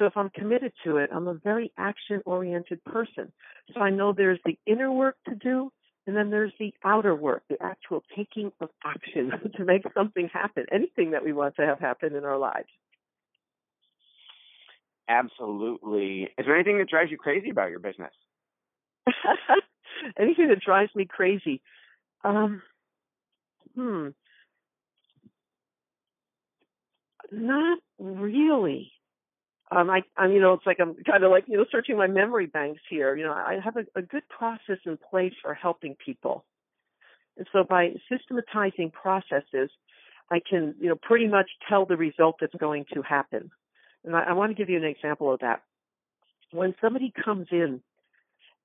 So 0.00 0.06
if 0.06 0.16
I'm 0.16 0.30
committed 0.30 0.72
to 0.84 0.96
it, 0.96 1.10
I'm 1.14 1.28
a 1.28 1.34
very 1.34 1.70
action 1.76 2.22
oriented 2.24 2.82
person. 2.84 3.30
So 3.74 3.80
I 3.80 3.90
know 3.90 4.14
there's 4.14 4.40
the 4.46 4.58
inner 4.66 4.90
work 4.90 5.16
to 5.28 5.34
do 5.34 5.70
and 6.06 6.16
then 6.16 6.30
there's 6.30 6.54
the 6.58 6.72
outer 6.82 7.14
work, 7.14 7.42
the 7.50 7.62
actual 7.62 8.02
taking 8.16 8.50
of 8.62 8.70
action 8.82 9.30
to 9.56 9.64
make 9.64 9.82
something 9.94 10.30
happen, 10.32 10.64
anything 10.72 11.10
that 11.10 11.22
we 11.22 11.34
want 11.34 11.54
to 11.56 11.66
have 11.66 11.78
happen 11.78 12.16
in 12.16 12.24
our 12.24 12.38
lives. 12.38 12.68
Absolutely. 15.06 16.22
Is 16.38 16.46
there 16.46 16.54
anything 16.54 16.78
that 16.78 16.88
drives 16.88 17.10
you 17.10 17.18
crazy 17.18 17.50
about 17.50 17.68
your 17.68 17.80
business? 17.80 18.12
anything 20.18 20.48
that 20.48 20.60
drives 20.64 20.94
me 20.94 21.04
crazy. 21.04 21.60
Um, 22.24 22.62
hmm. 23.74 24.08
Not 27.30 27.78
really 27.98 28.92
um, 29.72 29.88
I, 29.88 30.02
I'm, 30.16 30.32
you 30.32 30.40
know, 30.40 30.54
it's 30.54 30.66
like 30.66 30.78
I'm 30.80 30.96
kind 31.04 31.22
of 31.22 31.30
like, 31.30 31.44
you 31.46 31.56
know, 31.56 31.64
searching 31.70 31.96
my 31.96 32.08
memory 32.08 32.46
banks 32.46 32.80
here. 32.90 33.14
You 33.16 33.24
know, 33.24 33.32
I 33.32 33.58
have 33.62 33.76
a, 33.76 33.84
a 33.98 34.02
good 34.02 34.28
process 34.28 34.78
in 34.84 34.98
place 35.10 35.32
for 35.42 35.54
helping 35.54 35.96
people. 36.04 36.44
And 37.36 37.46
so 37.52 37.64
by 37.68 37.94
systematizing 38.10 38.90
processes, 38.90 39.70
I 40.30 40.40
can, 40.48 40.74
you 40.80 40.88
know, 40.88 40.96
pretty 41.00 41.28
much 41.28 41.48
tell 41.68 41.86
the 41.86 41.96
result 41.96 42.36
that's 42.40 42.54
going 42.54 42.84
to 42.94 43.02
happen. 43.02 43.50
And 44.04 44.16
I, 44.16 44.30
I 44.30 44.32
want 44.32 44.50
to 44.50 44.56
give 44.56 44.68
you 44.68 44.76
an 44.76 44.84
example 44.84 45.32
of 45.32 45.40
that. 45.40 45.62
When 46.52 46.74
somebody 46.80 47.12
comes 47.24 47.46
in 47.52 47.80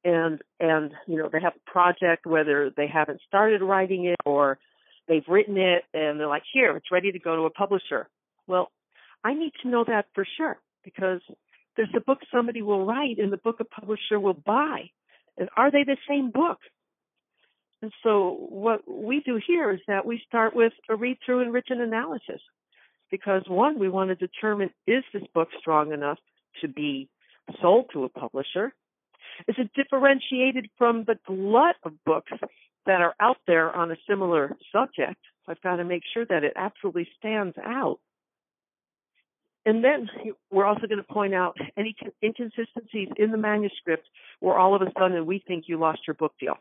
and, 0.03 0.41
and, 0.59 0.91
you 1.07 1.17
know, 1.17 1.29
they 1.31 1.39
have 1.39 1.53
a 1.55 1.71
project, 1.71 2.25
whether 2.25 2.71
they 2.75 2.87
haven't 2.87 3.21
started 3.27 3.61
writing 3.61 4.05
it 4.05 4.17
or 4.25 4.57
they've 5.07 5.27
written 5.27 5.57
it 5.57 5.83
and 5.93 6.19
they're 6.19 6.27
like, 6.27 6.43
here, 6.51 6.75
it's 6.75 6.91
ready 6.91 7.11
to 7.11 7.19
go 7.19 7.35
to 7.35 7.43
a 7.43 7.51
publisher. 7.51 8.09
Well, 8.47 8.71
I 9.23 9.35
need 9.35 9.53
to 9.61 9.69
know 9.69 9.83
that 9.87 10.07
for 10.15 10.25
sure 10.37 10.57
because 10.85 11.19
there's 11.75 11.89
a 11.95 11.99
book 11.99 12.19
somebody 12.33 12.61
will 12.61 12.85
write 12.85 13.17
and 13.17 13.33
the 13.33 13.37
book 13.37 13.57
a 13.59 13.65
publisher 13.65 14.19
will 14.19 14.41
buy. 14.45 14.89
And 15.37 15.49
are 15.57 15.71
they 15.71 15.83
the 15.83 15.97
same 16.07 16.31
book? 16.31 16.59
And 17.81 17.91
so 18.03 18.37
what 18.49 18.81
we 18.87 19.21
do 19.25 19.39
here 19.45 19.71
is 19.71 19.81
that 19.87 20.05
we 20.05 20.21
start 20.25 20.55
with 20.55 20.71
a 20.89 20.95
read 20.95 21.17
through 21.25 21.41
and 21.41 21.51
written 21.51 21.81
analysis. 21.81 22.41
Because 23.11 23.43
one, 23.47 23.77
we 23.77 23.89
want 23.89 24.09
to 24.09 24.15
determine 24.15 24.69
is 24.87 25.03
this 25.13 25.23
book 25.33 25.49
strong 25.59 25.91
enough 25.91 26.17
to 26.61 26.67
be 26.67 27.09
sold 27.61 27.89
to 27.93 28.05
a 28.05 28.09
publisher? 28.09 28.73
Is 29.47 29.55
it 29.57 29.71
differentiated 29.75 30.69
from 30.77 31.03
the 31.03 31.19
glut 31.27 31.75
of 31.83 31.93
books 32.05 32.31
that 32.85 33.01
are 33.01 33.13
out 33.19 33.37
there 33.45 33.75
on 33.75 33.91
a 33.91 33.97
similar 34.09 34.55
subject? 34.71 35.19
I've 35.47 35.61
got 35.61 35.75
to 35.75 35.83
make 35.83 36.03
sure 36.13 36.25
that 36.25 36.43
it 36.43 36.53
absolutely 36.55 37.07
stands 37.19 37.55
out. 37.63 37.99
And 39.65 39.83
then 39.83 40.07
we're 40.51 40.65
also 40.65 40.87
going 40.87 40.97
to 40.97 41.13
point 41.13 41.33
out 41.33 41.57
any 41.75 41.95
inconsistencies 42.23 43.09
in 43.17 43.31
the 43.31 43.37
manuscript 43.37 44.07
where 44.39 44.57
all 44.57 44.75
of 44.75 44.81
a 44.81 44.91
sudden 44.97 45.25
we 45.25 45.43
think 45.47 45.65
you 45.67 45.79
lost 45.79 46.01
your 46.05 46.13
book 46.13 46.33
deal 46.39 46.57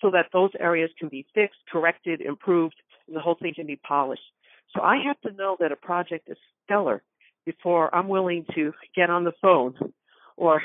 so 0.00 0.10
that 0.12 0.26
those 0.32 0.50
areas 0.58 0.90
can 0.98 1.08
be 1.08 1.26
fixed, 1.34 1.58
corrected, 1.70 2.20
improved, 2.20 2.76
and 3.08 3.16
the 3.16 3.20
whole 3.20 3.34
thing 3.34 3.52
can 3.54 3.66
be 3.66 3.76
polished. 3.76 4.22
So 4.74 4.80
I 4.80 5.02
have 5.04 5.20
to 5.22 5.32
know 5.36 5.56
that 5.58 5.72
a 5.72 5.76
project 5.76 6.28
is 6.30 6.36
stellar 6.64 7.02
before 7.44 7.92
I'm 7.92 8.08
willing 8.08 8.46
to 8.54 8.72
get 8.94 9.10
on 9.10 9.24
the 9.24 9.32
phone 9.42 9.74
or 10.36 10.62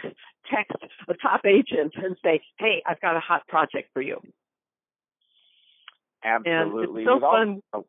text 0.53 0.77
a 1.09 1.13
top 1.15 1.41
agent 1.45 1.93
and 1.95 2.15
say, 2.23 2.41
hey, 2.59 2.83
I've 2.85 3.01
got 3.01 3.17
a 3.17 3.19
hot 3.19 3.47
project 3.47 3.89
for 3.93 4.01
you. 4.01 4.21
Absolutely. 6.23 7.03
And 7.03 7.09
it's 7.09 7.09
so 7.09 7.19
fun. 7.19 7.61
Oh 7.73 7.85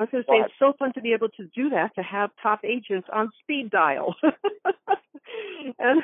I 0.00 0.04
was 0.04 0.08
going 0.12 0.24
to 0.24 0.30
say 0.30 0.36
it's 0.38 0.54
so 0.58 0.72
fun 0.78 0.94
to 0.94 1.02
be 1.02 1.12
able 1.12 1.28
to 1.28 1.44
do 1.54 1.68
that 1.70 1.94
to 1.96 2.02
have 2.02 2.30
top 2.42 2.60
agents 2.64 3.06
on 3.12 3.30
speed 3.42 3.70
dial, 3.70 4.14
and 5.78 6.02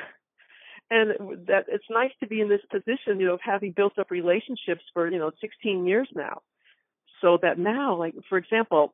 and 0.91 1.47
that 1.47 1.65
it's 1.67 1.83
nice 1.89 2.11
to 2.19 2.27
be 2.27 2.39
in 2.39 2.47
this 2.47 2.61
position, 2.71 3.19
you 3.19 3.25
know, 3.25 3.33
of 3.33 3.39
having 3.43 3.71
built 3.75 3.97
up 3.97 4.11
relationships 4.11 4.83
for 4.93 5.09
you 5.09 5.17
know 5.17 5.31
16 5.41 5.87
years 5.87 6.07
now, 6.15 6.43
so 7.21 7.39
that 7.41 7.57
now, 7.57 7.95
like 7.97 8.13
for 8.29 8.37
example, 8.37 8.93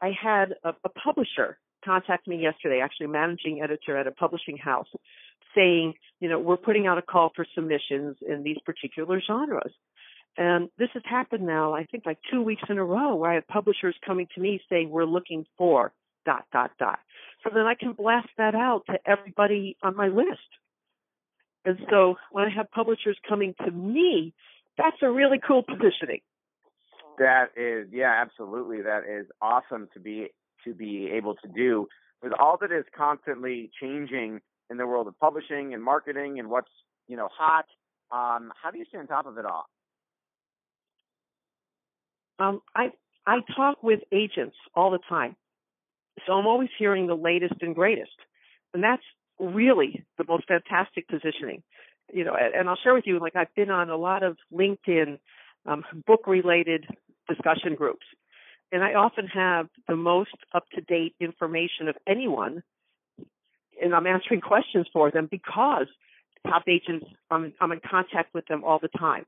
I 0.00 0.12
had 0.18 0.54
a, 0.64 0.70
a 0.84 0.88
publisher 0.88 1.58
contact 1.84 2.26
me 2.26 2.40
yesterday, 2.40 2.80
actually 2.82 3.08
managing 3.08 3.60
editor 3.62 3.98
at 3.98 4.06
a 4.06 4.10
publishing 4.10 4.56
house, 4.56 4.88
saying, 5.54 5.92
you 6.20 6.30
know, 6.30 6.38
we're 6.38 6.56
putting 6.56 6.86
out 6.86 6.96
a 6.96 7.02
call 7.02 7.30
for 7.36 7.44
submissions 7.54 8.16
in 8.26 8.42
these 8.42 8.56
particular 8.64 9.20
genres. 9.20 9.74
And 10.36 10.68
this 10.78 10.88
has 10.94 11.02
happened 11.08 11.46
now, 11.46 11.74
I 11.74 11.84
think 11.84 12.04
like 12.06 12.18
two 12.30 12.42
weeks 12.42 12.62
in 12.68 12.78
a 12.78 12.84
row 12.84 13.14
where 13.14 13.30
I 13.30 13.34
have 13.34 13.46
publishers 13.46 13.94
coming 14.04 14.26
to 14.34 14.40
me 14.40 14.60
saying 14.68 14.90
we're 14.90 15.04
looking 15.04 15.46
for 15.56 15.92
dot, 16.26 16.44
dot, 16.52 16.72
dot. 16.78 16.98
So 17.42 17.50
then 17.54 17.66
I 17.66 17.74
can 17.74 17.92
blast 17.92 18.28
that 18.38 18.54
out 18.54 18.82
to 18.86 18.98
everybody 19.06 19.76
on 19.82 19.94
my 19.96 20.08
list. 20.08 20.40
And 21.64 21.78
so 21.90 22.16
when 22.30 22.44
I 22.44 22.50
have 22.50 22.70
publishers 22.70 23.16
coming 23.28 23.54
to 23.64 23.70
me, 23.70 24.34
that's 24.76 24.96
a 25.02 25.10
really 25.10 25.38
cool 25.46 25.62
positioning. 25.62 26.20
That 27.18 27.50
is, 27.56 27.88
yeah, 27.92 28.12
absolutely. 28.20 28.82
That 28.82 29.02
is 29.08 29.26
awesome 29.40 29.88
to 29.94 30.00
be 30.00 30.28
to 30.64 30.74
be 30.74 31.10
able 31.12 31.34
to 31.36 31.48
do 31.48 31.86
with 32.22 32.32
all 32.32 32.56
that 32.60 32.72
is 32.72 32.84
constantly 32.96 33.70
changing 33.80 34.40
in 34.70 34.78
the 34.78 34.86
world 34.86 35.06
of 35.06 35.18
publishing 35.20 35.74
and 35.74 35.82
marketing 35.82 36.38
and 36.40 36.48
what's 36.48 36.70
you 37.06 37.16
know 37.16 37.28
hot. 37.32 37.66
Um, 38.10 38.52
how 38.60 38.70
do 38.70 38.78
you 38.78 38.84
stay 38.88 38.98
on 38.98 39.06
top 39.06 39.26
of 39.26 39.38
it 39.38 39.44
all? 39.44 39.66
Um, 42.38 42.60
I 42.74 42.90
I 43.26 43.38
talk 43.56 43.82
with 43.82 44.00
agents 44.12 44.56
all 44.74 44.90
the 44.90 44.98
time, 45.08 45.36
so 46.26 46.32
I'm 46.32 46.46
always 46.46 46.70
hearing 46.78 47.06
the 47.06 47.14
latest 47.14 47.54
and 47.60 47.74
greatest, 47.74 48.16
and 48.72 48.82
that's 48.82 49.02
really 49.38 50.04
the 50.18 50.24
most 50.28 50.46
fantastic 50.46 51.08
positioning. 51.08 51.62
You 52.12 52.24
know, 52.24 52.36
and 52.36 52.68
I'll 52.68 52.76
share 52.76 52.94
with 52.94 53.06
you, 53.06 53.18
like 53.18 53.34
I've 53.36 53.54
been 53.54 53.70
on 53.70 53.88
a 53.88 53.96
lot 53.96 54.22
of 54.22 54.36
LinkedIn 54.52 55.18
um, 55.66 55.84
book 56.06 56.26
related 56.26 56.86
discussion 57.28 57.74
groups, 57.74 58.04
and 58.72 58.82
I 58.82 58.94
often 58.94 59.26
have 59.28 59.68
the 59.88 59.96
most 59.96 60.36
up 60.52 60.68
to 60.74 60.80
date 60.80 61.14
information 61.20 61.88
of 61.88 61.96
anyone, 62.06 62.62
and 63.82 63.94
I'm 63.94 64.06
answering 64.06 64.40
questions 64.40 64.86
for 64.92 65.10
them 65.10 65.28
because 65.30 65.86
top 66.46 66.64
agents, 66.68 67.06
I'm, 67.30 67.52
I'm 67.60 67.72
in 67.72 67.80
contact 67.88 68.34
with 68.34 68.46
them 68.46 68.64
all 68.64 68.78
the 68.80 68.88
time. 68.98 69.24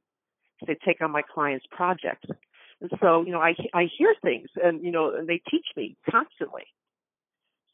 They 0.67 0.77
take 0.85 1.01
on 1.01 1.11
my 1.11 1.23
clients' 1.23 1.67
projects. 1.71 2.29
And 2.81 2.91
so, 3.01 3.23
you 3.25 3.33
know, 3.33 3.41
I 3.41 3.55
I 3.73 3.89
hear 3.97 4.15
things, 4.23 4.49
and 4.63 4.85
you 4.85 4.91
know, 4.91 5.15
and 5.15 5.29
they 5.29 5.41
teach 5.51 5.67
me 5.77 5.97
constantly. 6.11 6.65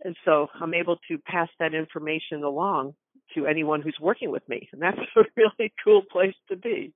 And 0.05 0.17
so, 0.25 0.49
I'm 0.61 0.75
able 0.75 0.99
to 1.09 1.19
pass 1.19 1.49
that 1.59 1.75
information 1.75 2.43
along 2.45 2.95
to 3.35 3.47
anyone 3.47 3.83
who's 3.83 3.97
working 4.01 4.31
with 4.31 4.49
me, 4.49 4.69
and 4.73 4.81
that's 4.81 4.99
a 5.17 5.23
really 5.37 5.73
cool 5.85 6.03
place 6.11 6.35
to 6.49 6.57
be. 6.57 6.93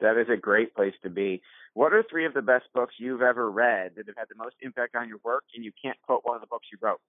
That 0.00 0.16
is 0.18 0.26
a 0.32 0.36
great 0.36 0.74
place 0.74 0.94
to 1.02 1.10
be. 1.10 1.42
What 1.74 1.92
are 1.92 2.04
three 2.08 2.26
of 2.26 2.34
the 2.34 2.42
best 2.42 2.64
books 2.74 2.94
you've 2.98 3.22
ever 3.22 3.50
read 3.50 3.92
that 3.96 4.06
have 4.06 4.16
had 4.16 4.28
the 4.28 4.42
most 4.42 4.56
impact 4.60 4.96
on 4.96 5.08
your 5.08 5.18
work, 5.24 5.44
and 5.54 5.64
you 5.64 5.72
can't 5.82 5.96
quote 6.02 6.20
one 6.24 6.36
of 6.36 6.40
the 6.40 6.46
books 6.46 6.66
you 6.72 6.78
wrote? 6.80 7.00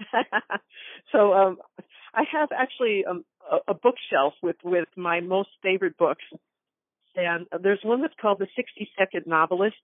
so 1.12 1.32
um, 1.32 1.58
I 2.14 2.24
have 2.32 2.50
actually 2.52 3.04
um, 3.04 3.24
a, 3.50 3.72
a 3.72 3.74
bookshelf 3.74 4.34
with 4.42 4.56
with 4.64 4.88
my 4.96 5.20
most 5.20 5.50
favorite 5.62 5.96
books, 5.96 6.24
and 7.16 7.46
there's 7.62 7.80
one 7.82 8.00
that's 8.00 8.14
called 8.20 8.38
The 8.38 8.48
60 8.56 8.88
Second 8.98 9.26
Novelist. 9.26 9.76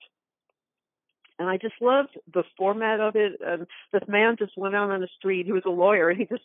And 1.39 1.49
I 1.49 1.57
just 1.57 1.75
loved 1.81 2.19
the 2.33 2.45
format 2.59 3.01
of 3.01 3.17
it. 3.17 3.41
And 3.45 3.67
this 3.93 4.03
man 4.07 4.37
just 4.39 4.53
went 4.57 4.75
out 4.75 4.91
on 4.91 5.01
the 5.01 5.09
street. 5.19 5.47
He 5.47 5.53
was 5.53 5.63
a 5.65 5.71
lawyer, 5.71 6.11
and 6.11 6.19
he 6.19 6.27
just 6.27 6.45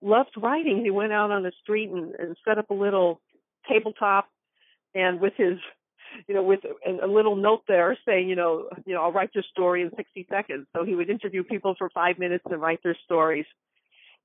loved 0.00 0.30
writing. 0.36 0.82
He 0.82 0.90
went 0.90 1.12
out 1.12 1.30
on 1.30 1.42
the 1.42 1.52
street 1.62 1.90
and, 1.90 2.14
and 2.14 2.36
set 2.46 2.58
up 2.58 2.70
a 2.70 2.74
little 2.74 3.20
tabletop, 3.68 4.28
and 4.94 5.20
with 5.20 5.34
his, 5.36 5.58
you 6.26 6.34
know, 6.34 6.42
with 6.42 6.60
a, 6.64 7.06
a 7.06 7.06
little 7.06 7.36
note 7.36 7.62
there 7.68 7.96
saying, 8.04 8.28
you 8.28 8.34
know, 8.34 8.68
you 8.84 8.94
know, 8.94 9.02
I'll 9.02 9.12
write 9.12 9.30
your 9.34 9.44
story 9.52 9.82
in 9.82 9.90
60 9.96 10.26
seconds. 10.28 10.66
So 10.74 10.84
he 10.84 10.96
would 10.96 11.08
interview 11.08 11.44
people 11.44 11.76
for 11.78 11.88
five 11.90 12.18
minutes 12.18 12.44
and 12.50 12.60
write 12.60 12.82
their 12.82 12.96
stories 13.04 13.46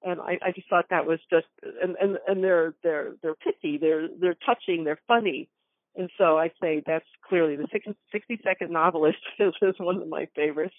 and 0.03 0.21
I, 0.21 0.37
I 0.45 0.51
just 0.53 0.69
thought 0.69 0.85
that 0.89 1.05
was 1.05 1.19
just 1.29 1.47
and 1.81 1.95
and 1.99 2.17
and 2.27 2.43
they're 2.43 2.73
they're 2.83 3.13
they're 3.21 3.35
pithy, 3.35 3.77
they're 3.77 4.07
they're 4.19 4.37
touching, 4.45 4.83
they're 4.83 4.99
funny, 5.07 5.49
and 5.97 6.09
so 6.17 6.37
I 6.37 6.51
say 6.61 6.83
that's 6.85 7.05
clearly 7.27 7.55
the 7.55 7.67
60, 7.71 7.95
60 8.11 8.39
second 8.43 8.71
novelist 8.71 9.17
is, 9.39 9.53
is 9.61 9.75
one 9.79 10.01
of 10.01 10.07
my 10.07 10.27
favorites. 10.35 10.75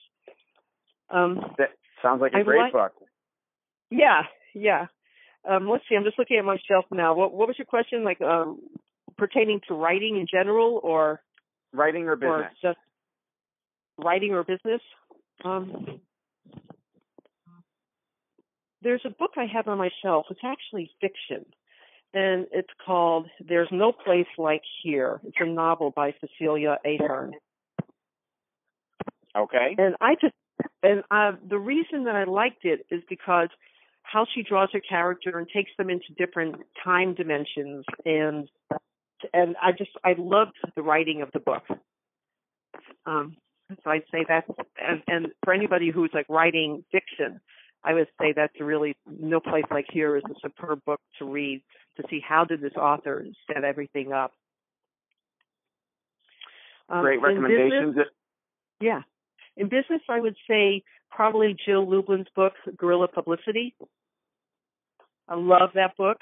Um, 1.11 1.41
that 1.59 1.71
sounds 2.03 2.21
like 2.21 2.33
a 2.35 2.39
I 2.39 2.43
great 2.43 2.61
like, 2.61 2.73
book. 2.73 2.93
Yeah, 3.91 4.23
yeah. 4.55 4.87
Um, 5.49 5.69
let's 5.69 5.85
see. 5.89 5.97
I'm 5.97 6.05
just 6.05 6.19
looking 6.19 6.39
at 6.39 6.45
my 6.45 6.59
shelf 6.69 6.85
now. 6.91 7.15
What 7.15 7.33
what 7.33 7.49
was 7.49 7.57
your 7.59 7.67
question? 7.67 8.05
Like 8.05 8.21
um, 8.21 8.61
pertaining 9.17 9.61
to 9.69 9.75
writing 9.75 10.17
in 10.17 10.27
general, 10.31 10.81
or 10.83 11.23
writing 11.73 12.07
or 12.07 12.17
business? 12.17 12.53
Or 12.63 12.73
just 12.73 12.79
writing 13.97 14.33
or 14.33 14.45
business. 14.45 14.83
Um, 15.45 16.01
there's 18.83 19.03
a 19.07 19.11
book 19.11 19.33
I 19.37 19.47
have 19.53 19.69
on 19.69 19.79
my 19.79 19.91
shelf. 20.03 20.27
It's 20.31 20.41
actually 20.45 20.91
fiction 21.01 21.47
and 22.15 22.47
it's 22.53 22.69
called 22.85 23.27
There's 23.47 23.69
No 23.71 23.93
Place 23.93 24.27
Like 24.39 24.63
Here. 24.83 25.21
It's 25.25 25.37
a 25.41 25.47
novel 25.47 25.93
by 25.95 26.15
Cecilia 26.21 26.79
Ahern. 26.85 27.33
Okay. 29.37 29.77
And 29.79 29.95
I 30.01 30.15
just 30.15 30.35
and 30.83 31.03
uh, 31.11 31.33
the 31.49 31.59
reason 31.59 32.05
that 32.05 32.17
I 32.17 32.25
liked 32.25 32.65
it 32.65 32.87
is 32.91 33.03
because 33.09 33.49
how 34.03 34.27
she 34.35 34.43
draws 34.43 34.71
her 34.73 34.81
character 34.81 35.39
and 35.39 35.47
takes 35.49 35.71
them 35.77 35.91
into 35.91 36.07
different 36.17 36.57
time 36.83 37.15
dimensions 37.15 37.85
and 38.05 38.49
and 39.33 39.57
I 39.63 39.73
just 39.73 39.91
I 40.05 40.15
loved 40.17 40.57
the 40.77 40.83
writing 40.83 41.23
of 41.23 41.31
the 41.33 41.41
book. 41.41 41.65
Um 43.07 43.37
so 43.85 43.91
I'd 43.91 44.05
say 44.11 44.25
that 44.29 44.45
and 44.81 45.03
and 45.07 45.27
for 45.45 45.53
anybody 45.53 45.91
who's 45.91 46.11
like 46.15 46.27
writing 46.29 46.85
fiction, 46.91 47.41
I 47.85 47.95
would 47.95 48.09
say 48.21 48.33
that's 48.35 48.53
really 48.61 48.97
no 49.07 49.41
place 49.41 49.65
like 49.71 49.87
here 49.91 50.17
is 50.17 50.25
a 50.25 50.35
superb 50.43 50.85
book 50.85 51.01
to 51.19 51.25
read 51.25 51.63
to 51.97 52.05
see 52.11 52.21
how 52.27 52.45
did 52.45 52.61
this 52.61 52.75
author 52.75 53.25
set 53.47 53.65
everything 53.65 54.13
up. 54.13 54.33
Um, 56.89 57.03
Great 57.03 57.21
recommendations. 57.21 57.95
Business, 57.95 58.09
yeah. 58.81 59.03
In 59.57 59.69
business, 59.69 60.01
I 60.09 60.21
would 60.21 60.37
say 60.49 60.83
probably 61.11 61.57
Jill 61.67 61.89
Lublin's 61.89 62.29
book, 62.35 62.53
Guerrilla 62.77 63.09
Publicity. 63.09 63.75
I 65.29 65.35
love 65.35 65.71
that 65.75 65.97
book. 65.97 66.19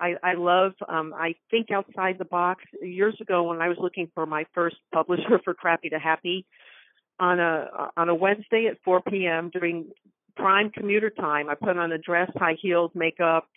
I, 0.00 0.14
I 0.22 0.34
love, 0.34 0.72
um, 0.88 1.12
I 1.16 1.34
think 1.50 1.70
outside 1.70 2.16
the 2.18 2.24
box. 2.24 2.62
Years 2.80 3.16
ago 3.20 3.44
when 3.44 3.60
I 3.60 3.68
was 3.68 3.78
looking 3.80 4.10
for 4.14 4.26
my 4.26 4.44
first 4.54 4.76
publisher 4.92 5.40
for 5.44 5.54
Crappy 5.54 5.88
to 5.90 5.98
Happy, 5.98 6.46
on 7.20 7.40
a 7.40 7.90
on 7.96 8.08
a 8.08 8.14
Wednesday 8.14 8.68
at 8.70 8.78
4 8.84 9.02
p.m. 9.02 9.50
during 9.52 9.90
prime 10.38 10.70
commuter 10.70 11.10
time, 11.10 11.48
I 11.48 11.54
put 11.54 11.76
on 11.76 11.92
a 11.92 11.98
dress, 11.98 12.30
high 12.36 12.56
heels, 12.60 12.92
makeup, 12.94 13.48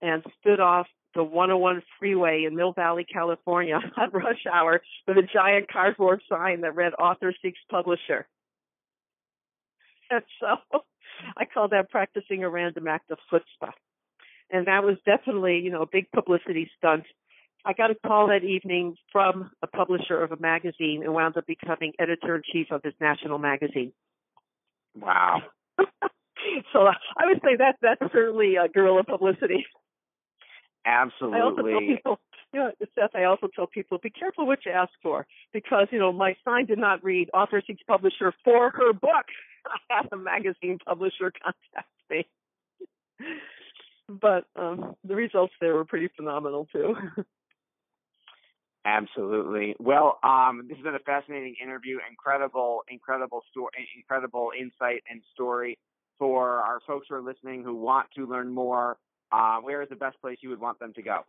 and 0.00 0.24
stood 0.40 0.60
off 0.60 0.86
the 1.14 1.24
101 1.24 1.82
freeway 1.98 2.44
in 2.46 2.54
Mill 2.54 2.72
Valley, 2.72 3.04
California 3.04 3.80
at 4.00 4.14
rush 4.14 4.44
hour 4.50 4.80
with 5.06 5.18
a 5.18 5.22
giant 5.22 5.70
cardboard 5.70 6.22
sign 6.28 6.60
that 6.60 6.76
read 6.76 6.94
author 6.94 7.34
seeks 7.42 7.58
publisher. 7.70 8.26
And 10.12 10.24
so 10.40 10.80
I 11.36 11.44
call 11.44 11.68
that 11.68 11.88
practicing 11.88 12.42
a 12.42 12.50
random 12.50 12.88
act 12.88 13.12
of 13.12 13.18
chutzpah. 13.32 13.70
And 14.50 14.66
that 14.66 14.82
was 14.82 14.96
definitely, 15.06 15.60
you 15.60 15.70
know, 15.70 15.82
a 15.82 15.86
big 15.86 16.10
publicity 16.10 16.68
stunt. 16.76 17.04
I 17.64 17.74
got 17.74 17.92
a 17.92 17.94
call 17.94 18.26
that 18.26 18.42
evening 18.42 18.96
from 19.12 19.52
a 19.62 19.68
publisher 19.68 20.20
of 20.20 20.32
a 20.32 20.36
magazine 20.36 21.02
and 21.04 21.14
wound 21.14 21.36
up 21.36 21.46
becoming 21.46 21.92
editor 22.00 22.34
in 22.34 22.42
chief 22.50 22.72
of 22.72 22.82
his 22.82 22.94
national 23.00 23.38
magazine. 23.38 23.92
Wow. 24.96 25.42
so 26.72 26.86
I 26.86 27.26
would 27.26 27.40
say 27.44 27.56
that 27.58 27.76
that's 27.82 28.12
certainly 28.12 28.56
a 28.56 28.68
guerrilla 28.68 29.04
publicity. 29.04 29.66
Absolutely. 30.86 31.38
I 31.38 31.42
also 31.42 31.62
tell 31.62 31.80
people, 31.80 32.20
you 32.52 32.60
know, 32.60 32.70
Seth, 32.94 33.14
I 33.14 33.24
also 33.24 33.48
tell 33.54 33.66
people, 33.66 33.98
be 34.02 34.10
careful 34.10 34.46
what 34.46 34.60
you 34.64 34.72
ask 34.72 34.92
for 35.02 35.26
because, 35.52 35.88
you 35.90 35.98
know, 35.98 36.12
my 36.12 36.34
sign 36.44 36.66
did 36.66 36.78
not 36.78 37.04
read 37.04 37.28
author 37.34 37.62
seeks 37.66 37.82
publisher 37.86 38.32
for 38.44 38.70
her 38.70 38.92
book. 38.92 39.26
I 39.90 39.96
had 39.96 40.08
a 40.12 40.16
magazine 40.16 40.78
publisher 40.84 41.32
contact 41.42 41.88
me. 42.10 42.26
but 44.08 44.44
um, 44.56 44.96
the 45.04 45.14
results 45.14 45.52
there 45.60 45.74
were 45.74 45.84
pretty 45.84 46.08
phenomenal 46.16 46.66
too. 46.72 46.94
Absolutely. 48.86 49.76
Well, 49.78 50.18
um, 50.22 50.62
this 50.66 50.78
has 50.78 50.84
been 50.84 50.94
a 50.94 51.00
fascinating 51.00 51.56
interview. 51.62 51.98
Incredible, 52.08 52.80
incredible 52.88 53.42
story, 53.50 53.70
incredible 53.94 54.52
insight 54.58 55.02
and 55.08 55.20
story 55.34 55.78
for 56.20 56.60
our 56.60 56.78
folks 56.86 57.08
who 57.08 57.16
are 57.16 57.22
listening 57.22 57.64
who 57.64 57.74
want 57.74 58.06
to 58.16 58.26
learn 58.26 58.54
more 58.54 58.96
uh, 59.32 59.56
where 59.58 59.82
is 59.82 59.88
the 59.88 59.96
best 59.96 60.20
place 60.20 60.38
you 60.40 60.50
would 60.50 60.60
want 60.60 60.78
them 60.78 60.92
to 60.94 61.02
go? 61.02 61.24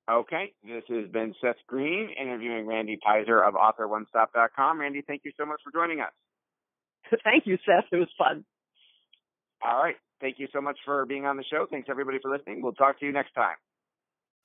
Okay, 0.09 0.53
this 0.63 0.83
has 0.89 1.07
been 1.09 1.35
Seth 1.41 1.57
Green 1.67 2.09
interviewing 2.19 2.65
Randy 2.67 2.97
Peyser 3.05 3.47
of 3.47 3.53
AuthorOneStop.com. 3.55 4.79
Randy, 4.79 5.01
thank 5.01 5.21
you 5.25 5.31
so 5.37 5.45
much 5.47 5.61
for 5.63 5.71
joining 5.71 5.99
us. 5.99 6.11
Thank 7.23 7.47
you, 7.47 7.57
Seth. 7.65 7.85
It 7.91 7.97
was 7.97 8.09
fun. 8.17 8.45
All 9.63 9.81
right. 9.81 9.95
Thank 10.21 10.39
you 10.39 10.47
so 10.53 10.61
much 10.61 10.77
for 10.85 11.05
being 11.05 11.25
on 11.25 11.35
the 11.37 11.43
show. 11.43 11.65
Thanks, 11.69 11.89
everybody, 11.89 12.19
for 12.21 12.29
listening. 12.29 12.61
We'll 12.61 12.73
talk 12.73 12.99
to 12.99 13.05
you 13.05 13.11
next 13.11 13.33
time. 13.33 13.55